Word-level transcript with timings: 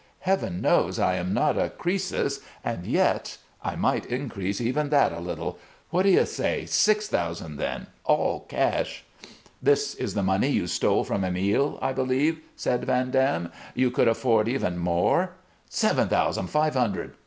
Heaven 0.21 0.61
knows 0.61 0.97
I 0.97 1.13
am 1.17 1.31
not 1.31 1.59
a 1.59 1.69
Cr[oe]sus, 1.69 2.39
and 2.65 2.87
yet 2.87 3.37
I 3.61 3.75
might 3.75 4.07
increase 4.07 4.59
even 4.59 4.89
that 4.89 5.11
a 5.13 5.19
little. 5.19 5.59
What 5.91 6.01
do 6.01 6.09
you 6.09 6.25
say? 6.25 6.65
Six 6.65 7.07
thousand, 7.07 7.57
then, 7.57 7.85
all 8.03 8.39
cash?" 8.49 9.03
"This 9.61 9.93
is 9.93 10.15
the 10.15 10.23
money 10.23 10.47
you 10.49 10.65
stole 10.65 11.03
from 11.03 11.23
Emile, 11.23 11.77
I 11.83 11.93
believe," 11.93 12.39
said 12.55 12.83
Van 12.85 13.11
Dam. 13.11 13.51
"You 13.75 13.91
could 13.91 14.07
afford 14.07 14.47
even 14.47 14.79
more" 14.79 15.33
"Seven 15.69 16.07
thousand 16.09 16.47
five 16.47 16.73
hundred!" 16.73 17.13